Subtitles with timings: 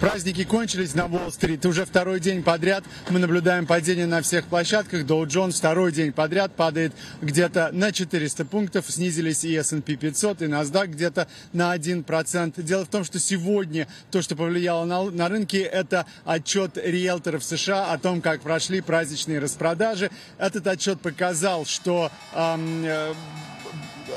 [0.00, 1.66] Праздники кончились на Уолл-стрит.
[1.66, 5.04] Уже второй день подряд мы наблюдаем падение на всех площадках.
[5.04, 8.86] Доу Джонс второй день подряд падает где-то на 400 пунктов.
[8.88, 12.62] Снизились и S&P 500, и NASDAQ где-то на 1%.
[12.62, 17.92] Дело в том, что сегодня то, что повлияло на, на рынки, это отчет риэлторов США
[17.92, 20.10] о том, как прошли праздничные распродажи.
[20.38, 22.86] Этот отчет показал, что эм,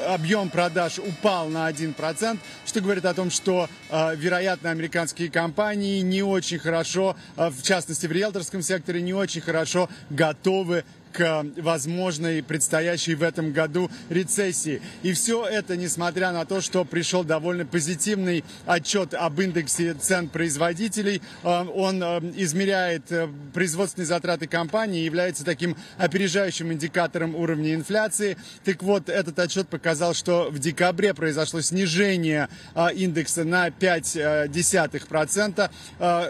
[0.07, 6.23] объем продаж упал на 1%, что говорит о том, что, э, вероятно, американские компании не
[6.23, 13.15] очень хорошо, э, в частности в риэлторском секторе, не очень хорошо готовы к возможной предстоящей
[13.15, 14.81] в этом году рецессии.
[15.03, 21.21] И все это, несмотря на то, что пришел довольно позитивный отчет об индексе цен производителей.
[21.43, 28.37] Э, он э, измеряет э, производственные затраты компании и является таким опережающим индикатором уровня инфляции.
[28.63, 32.47] Так вот, этот отчет показал, что в декабре произошло снижение
[32.95, 35.69] индекса на 0,5%.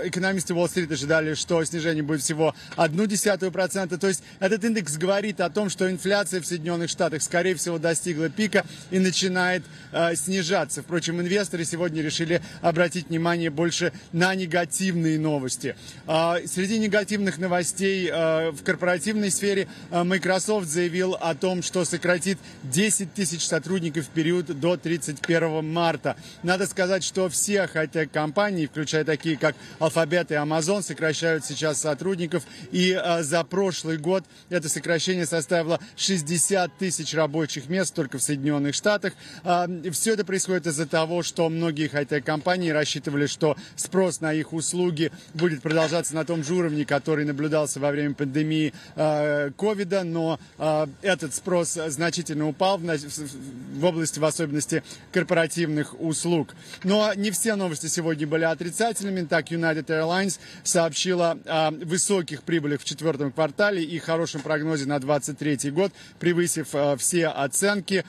[0.04, 3.98] Экономисты Уолл-стрит ожидали, что снижение будет всего 0,1%.
[3.98, 8.30] То есть этот индекс говорит о том, что инфляция в Соединенных Штатах, скорее всего, достигла
[8.30, 10.82] пика и начинает э, снижаться.
[10.82, 15.76] Впрочем, инвесторы сегодня решили обратить внимание больше на негативные новости.
[16.08, 22.38] Э, среди негативных новостей э, в корпоративной сфере э, Microsoft заявил о том, что сократит
[22.64, 26.16] 10 тысяч сотрудников в период до 31 марта.
[26.44, 32.44] Надо сказать, что все хай-тек-компании, включая такие как Alphabet и Amazon, сокращают сейчас сотрудников.
[32.72, 38.24] И э, за прошлый год это это сокращение составило 60 тысяч рабочих мест только в
[38.24, 39.14] Соединенных Штатах.
[39.44, 45.12] А, Все это происходит из-за того, что многие хай-тек-компании рассчитывали, что спрос на их услуги
[45.34, 50.88] будет продолжаться на том же уровне, который наблюдался во время пандемии а, ковида, но а,
[51.02, 56.56] этот спрос значительно упал в области, в особенности, корпоративных услуг.
[56.86, 59.26] Но не все новости сегодня были отрицательными.
[59.26, 65.72] Так, United Airlines сообщила о высоких прибылях в четвертом квартале и хорошем прогнозе на 2023
[65.72, 68.06] год, превысив э, все оценки.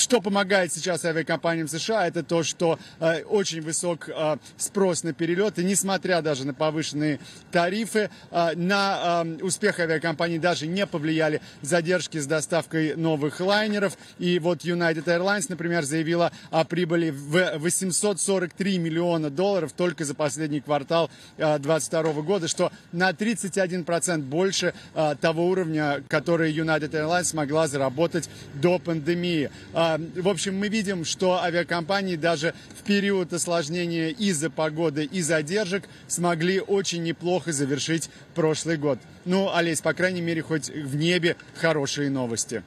[0.00, 5.12] Э, что помогает сейчас авиакомпаниям США, это то, что э, очень высок э, спрос на
[5.12, 7.20] перелеты, несмотря даже на повышенные
[7.52, 8.10] тарифы.
[8.30, 13.96] Э, на э, успех авиакомпаний даже не повлияли задержки с доставкой новых лайнеров.
[14.18, 20.60] И вот United Airlines, например, заявила о прибыли в 843 миллиона долларов только за последний
[20.60, 27.68] квартал 2022 э, года, что на 31% больше э, того уровня, который United Airlines смогла
[27.68, 29.50] заработать до пандемии.
[29.72, 35.88] А, в общем, мы видим, что авиакомпании даже в период осложнения из-за погоды и задержек
[36.08, 38.98] смогли очень неплохо завершить прошлый год.
[39.24, 42.62] Ну, Олесь, по крайней мере, хоть в небе хорошие новости.